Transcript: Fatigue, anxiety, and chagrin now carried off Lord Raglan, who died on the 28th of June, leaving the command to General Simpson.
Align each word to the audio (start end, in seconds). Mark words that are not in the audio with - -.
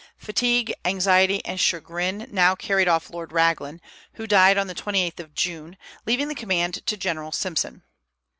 Fatigue, 0.17 0.73
anxiety, 0.83 1.45
and 1.45 1.59
chagrin 1.59 2.27
now 2.31 2.55
carried 2.55 2.87
off 2.87 3.11
Lord 3.11 3.31
Raglan, 3.31 3.79
who 4.13 4.25
died 4.25 4.57
on 4.57 4.65
the 4.65 4.73
28th 4.73 5.19
of 5.19 5.35
June, 5.35 5.77
leaving 6.07 6.27
the 6.27 6.33
command 6.33 6.83
to 6.87 6.97
General 6.97 7.31
Simpson. 7.31 7.83